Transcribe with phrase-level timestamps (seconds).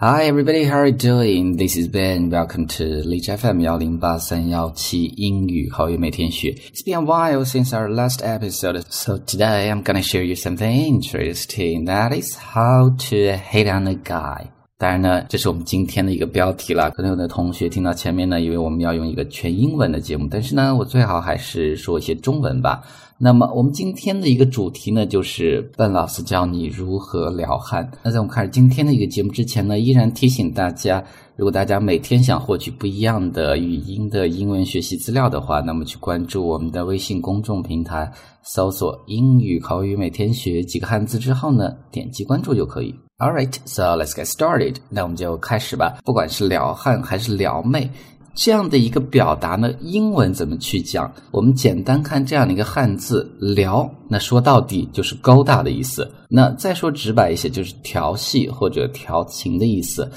[0.00, 1.56] Hi everybody, how are you doing?
[1.56, 2.28] This is Ben.
[2.28, 6.50] Welcome to 荔枝 FM 幺零八三幺七英语口语每天学。
[6.72, 11.86] It's been a while since our last episode, so today I'm gonna share you something interesting.
[11.86, 14.46] That is how to hate on a guy.
[14.76, 16.90] 当然呢，这是我们今天的一个标题了。
[16.90, 22.82] 可能有的同学听到前面呢，以为我们要用一个全英文的节目，但是呢，我最好还是说一些中文吧。
[23.19, 27.89] 那么我们今天的一个主题呢，就是笨老师教你如何撩汉。
[28.03, 31.03] 那在我们开始今天的一个节目之前呢，依然提醒大家，
[31.35, 38.11] 如果大家每天想获取不一样的语音的英文学习资料的话，那么去关注我们的微信公众平台，
[38.43, 42.93] 搜索“英语口语每天学”几个汉字之后呢，点击关注就可以。
[43.17, 44.75] All right, so let's get started.
[44.89, 45.97] 那我们就开始吧。
[46.05, 47.89] 不管是撩汉还是撩妹，
[48.37, 51.11] 这样的一个表达呢，英文怎么去讲？
[51.31, 56.07] 我们简单看这样的一个汉字“撩”，那说到底就是勾搭的意思。
[56.29, 60.09] 那再说直白一些，就是调戏或者调情的意思。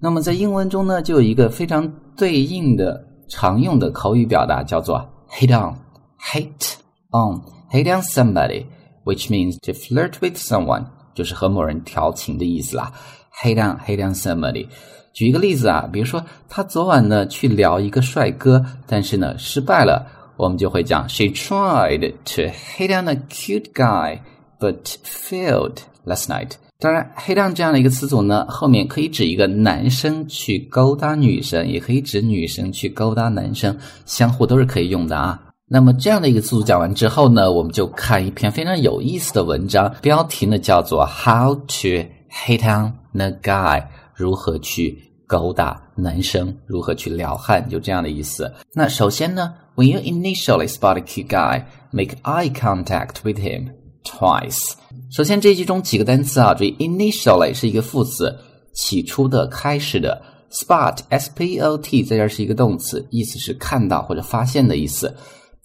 [0.00, 1.86] 那么在英文中呢，就有一个非常
[2.16, 5.76] 对应的常用的口语表达，叫做 “hit on”。
[6.18, 6.76] hate
[7.10, 10.86] on hate on somebody，which means to flirt with someone。
[11.14, 12.92] 就是和某人调情的意思啦
[13.42, 14.66] ，hate on hate on somebody。
[15.12, 20.06] 举一个例子啊，比如说他昨晚呢去撩一个帅哥，但是呢失败了，
[20.36, 24.20] 我们就会讲 She tried to hit on a cute guy
[24.60, 26.50] but failed last night。
[26.78, 35.40] 当然，hit on 这样的一个词组呢，后面可以指一个男生去勾搭女生，也可以指女生去勾搭男生，相互都是可以用的啊。
[35.68, 42.06] 那么这样的一个词组讲完之后呢，我们就看一篇非常有意思的文章，标题呢叫做 “How to
[42.44, 48.52] Hit on a Guy”，如何去勾搭男生，如何去撩汉，就这样的意思。
[48.74, 53.70] 那首先呢，When you initially spot a cute guy, make eye contact with him
[54.04, 54.74] twice。
[55.10, 58.38] 首先这一句中几个单词啊，注意 initially 是一个副词，
[58.74, 60.22] 起初的、开始的。
[60.48, 65.12] spot s p o t 在这儿是一个动词，意思是看到或者发现的意思。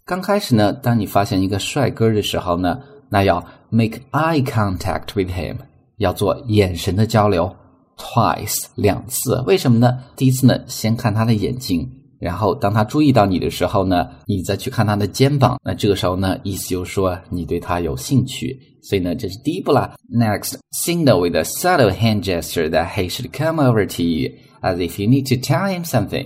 [0.05, 5.57] 刚开始呢，当你发现一个帅哥的时候呢，那要 make eye contact with him，
[6.01, 7.49] 要做眼神的交流
[7.95, 9.41] ，twice 两次。
[9.45, 9.99] 为什么呢？
[10.15, 11.87] 第一次呢，先看他的眼睛，
[12.19, 15.59] 然后当他注意到你的时候呢，你再去看他的肩膀。
[15.63, 18.59] 那这个时候呢，意思就是说你对他有兴趣。
[18.81, 19.93] 所以呢，这是第一步啦。
[20.11, 24.31] Next, signal with a subtle hand gesture that he should come over to you,
[24.61, 26.25] as if you need to tell him something。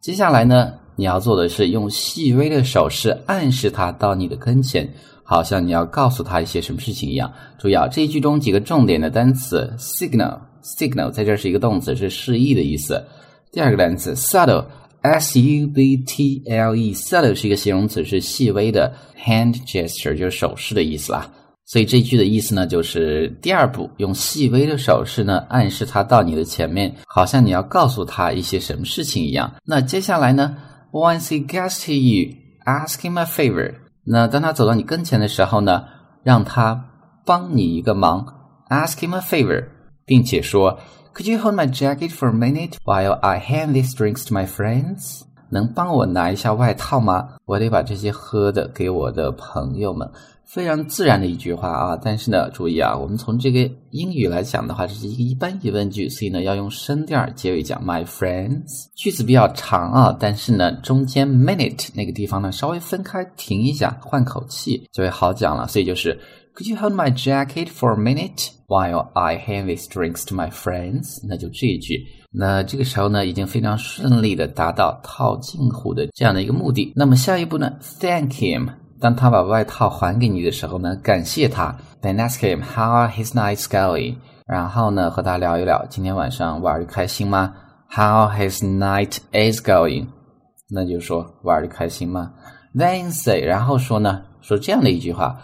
[0.00, 0.74] 接下来呢？
[0.96, 7.32] 你要做的是用细微的手势暗示他到你的跟前，好像你要告诉他一些什么事情一样。
[7.58, 13.04] 注意啊，这一句中几个重点的单词：signal，signal 在这是一个动词，是示意的意思。
[13.52, 18.92] 第二个单词：subtle，s u b t l e，subtle 是一个形容词，是细微的。
[19.24, 21.30] hand gesture 就是手势的意思啦。
[21.64, 29.54] 所以这句的意思呢，就是第二步，用细微的手势呢，暗示他到你的前面，好像你要告诉他一些什么事情一样。
[29.64, 30.56] 那接下来呢
[30.90, 32.34] ？Once he gets to you,
[32.66, 33.74] ask him a favor。
[34.05, 35.85] 那当他走到你跟前的时候呢，
[36.23, 36.85] 让他
[37.25, 38.25] 帮你一个忙，
[38.69, 39.65] ask him a favor，
[40.05, 40.79] 并且说，
[41.13, 45.21] Could you hold my jacket for a minute while I hand these drinks to my friends？
[45.52, 47.28] 能帮我拿一下外套吗？
[47.44, 50.10] 我得把这些喝的给我的朋友们。
[50.44, 53.60] 非常自然的一句话啊，但是呢，注意啊，我们从这个
[53.90, 58.88] 英语来讲的话，这是一个一般疑问句，所以呢，要用声调结尾讲 my friends。
[58.94, 65.66] 句子比较长啊，但是呢，中间 minute 那个地方呢，稍微分开停一下，换口气就会好讲了。
[65.68, 66.20] 所以就是
[66.54, 70.50] Could you hold my jacket for a minute while I hand these drinks to my
[70.50, 71.20] friends？
[71.28, 72.06] 那就这一句。
[72.32, 76.90] 那这个时候呢，已经非常顺利的达到套近乎的这样的一个目的。
[76.96, 78.70] 那么下一步呢，Thank him。
[78.98, 81.76] 当他把外套还给你的时候呢，感谢他。
[82.00, 84.16] Then ask him how are his night's going。
[84.46, 87.52] 然后呢，和他聊一聊今天晚上玩的开心吗
[87.90, 90.06] ？How his night is going？
[90.70, 92.32] 那就是说玩的开心吗
[92.74, 95.42] ？Then say，然后说呢，说这样的一句话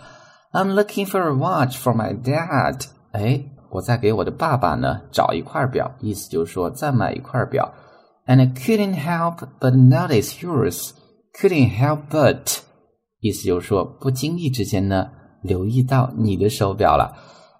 [0.53, 2.87] ：I'm looking for a watch for my dad。
[3.13, 7.73] 哎，我在给我的爸爸呢找一块表，意思就是说再买一块表。
[8.27, 10.91] And I couldn't help but notice yours.
[11.41, 12.59] Couldn't help but
[13.21, 15.09] 意思就是说，不经意之间呢，
[15.43, 17.17] 留意到你的手表了。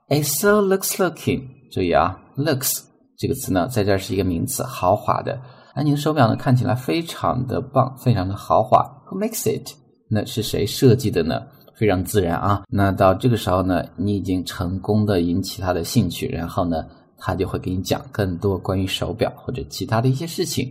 [0.09, 1.43] It so looks looking，
[1.73, 2.83] 注意啊，looks
[3.17, 5.41] 这个词呢，在这儿是一个名词，豪华的。
[5.75, 8.85] 那你的手表呢，看起来非常的棒，非常的豪华。
[9.11, 9.75] Who makes it？
[10.11, 11.43] 那是谁设计的呢？
[11.79, 12.63] 非常自然啊。
[12.69, 16.85] 那到这个时候呢，你已经成功的引起他的兴趣，然后呢，
[17.17, 20.69] 他就会给你讲更多关于手表或者其他的一些事情。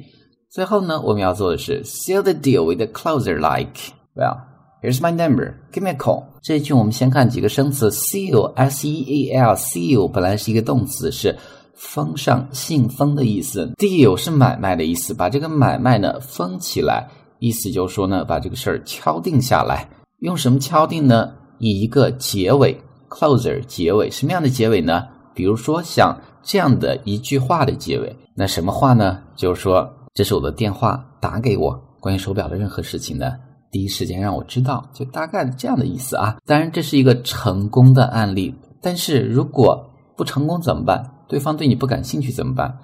[0.52, 3.94] 最后呢，我们要做的是 seal the deal with a closer like。
[4.14, 4.42] Well。
[4.80, 5.56] Here's my number.
[5.74, 6.26] Give me a call.
[6.44, 7.90] 这一句我们先看几个生词。
[7.90, 11.36] Seal, s e a l, seal 本来是一个动词，是
[11.74, 17.10] 封上信封的意思，deal 是买卖的意思，把这个买卖呢封起来，
[17.40, 19.90] 意思就是说呢，把这个事儿敲定下来。
[20.20, 21.34] 用什么敲定呢？
[21.60, 22.80] 以一个结尾
[23.10, 25.08] closer 结尾，什么样的结尾呢？
[25.36, 29.22] 比如说像这样的一句话的结尾，那什么话呢？
[29.36, 33.34] 就是说，这是我的电话，打给我，关于手表的任何事情呢，
[33.72, 36.38] 第一时间让我知道，就大概这样的意思啊。
[36.46, 41.12] 当然，这是一个成功的案例，但是如果不成功怎么办？
[41.28, 42.80] 对方对你不感兴趣怎么办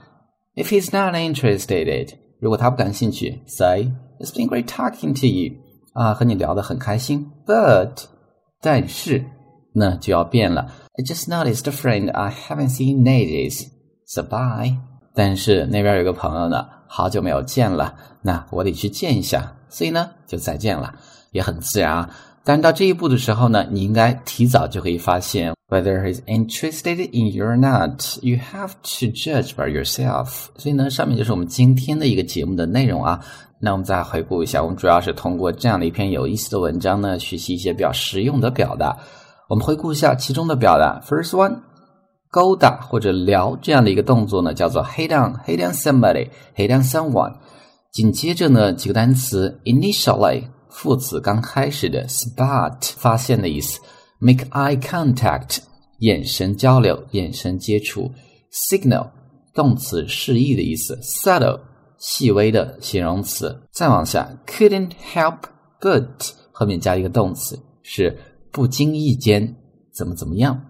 [0.56, 2.09] ？If he's not interested，
[2.39, 5.56] 如果他不感兴趣，say It's been great talking to you，
[5.94, 8.06] 啊，和你聊得很开心，But，
[8.62, 9.24] 但是，
[9.74, 10.72] 那就要变了。
[10.98, 14.78] I just noticed a friend I haven't seen in ages，so bye。
[15.16, 17.94] 但是那边有个朋友呢，好久没有见了，
[18.24, 20.95] 那我得去见一下，所以呢，就再见了，
[21.31, 22.10] 也很自然啊。
[22.44, 30.48] 但到这一步的时候呢，你应该提早就可以发现，whether he's interested in you or not, you have to judge by yourself。
[30.57, 33.24] 所以呢，上面就是我们今天的一个节目的内容啊。
[33.65, 38.98] 那我们再回顾一下，我们主要是通过这样的一篇有意思的文章呢，学习一些比较实用的表达。
[39.48, 41.01] 我们回顾一下其中的表达。
[41.07, 41.60] First one，
[42.30, 47.36] 勾搭或者聊这样的一个动作呢，叫做 hit on，hit on somebody，hit on someone。
[47.94, 50.44] 紧接着呢，几个单词，initially。
[50.69, 53.80] 副词刚开始的 spot 发现的意思
[54.19, 55.59] ，make eye contact
[56.00, 58.12] 眼神交流、眼神接触
[58.69, 59.07] ，signal
[59.54, 61.62] 动词示意的意思，subtle
[62.03, 63.57] 细微的形容词。
[63.71, 65.38] 再往下，couldn't help
[65.79, 68.13] but 后面加一个动词，是
[68.51, 69.55] 不经意间
[69.94, 70.61] 怎么怎么样。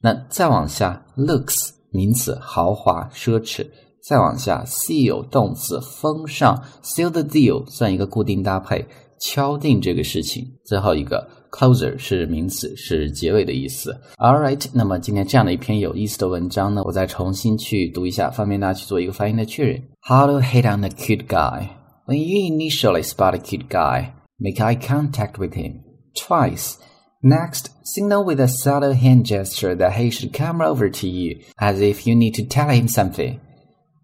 [0.00, 1.54] 那再往下，looks
[1.90, 3.66] 名词豪华奢侈。
[4.02, 8.86] 再往下，seal 动词封上，seal the deal 算一个固定搭配。
[9.18, 13.94] 敲定这个事情，最后一个 closer 是名词，是结尾的意思。
[14.16, 19.78] All right，那么今天这样的一篇有意思的文章呢，我再重新去读一下，方便大家去做一个发音的确认。
[20.02, 21.76] How to hit on a cute guy?
[22.06, 25.84] When you initially spot a cute guy, make eye contact with him
[26.16, 26.78] twice.
[27.22, 31.82] Next, signal with a subtle hand gesture that he should come over to you, as
[31.82, 33.40] if you need to tell him something.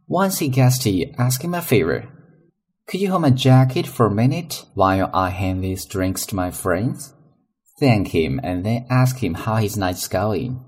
[0.06, 2.06] Once he gets to you, ask him a favor.
[2.86, 6.50] Could you hold my jacket for a minute while I hand these drinks to my
[6.50, 7.14] friends?
[7.80, 10.62] Thank him and then ask him how his night's going.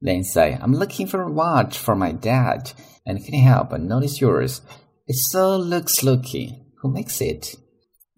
[0.00, 2.72] Then say, I'm looking for a watch for my dad
[3.06, 4.60] and can help but notice yours.
[5.06, 6.66] It so looks looking.
[6.80, 7.54] Who makes it?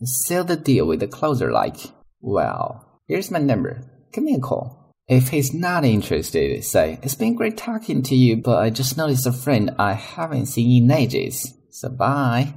[0.03, 1.76] Seal the deal with the closer like,
[2.21, 3.82] well, here's my number.
[4.12, 4.94] Give me a call.
[5.06, 9.26] If he's not interested, say, it's been great talking to you, but I just noticed
[9.26, 11.55] a friend I haven't seen in ages.
[11.71, 12.55] So bye.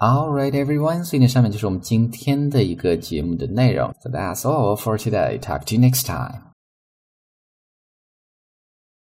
[0.00, 1.04] All right, everyone.
[1.04, 3.92] 所以呢，上面就是我们今天的一个节目的内容。
[4.02, 5.38] So that's all for today.
[5.38, 6.47] Talk to you next time.